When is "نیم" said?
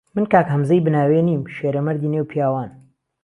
1.29-1.41